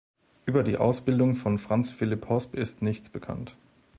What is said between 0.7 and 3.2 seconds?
Ausbildung von Franz Philip Hosp ist nichts